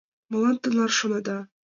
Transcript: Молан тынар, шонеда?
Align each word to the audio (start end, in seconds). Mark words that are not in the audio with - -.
Молан 0.29 0.57
тынар, 0.63 0.91
шонеда? 0.99 1.37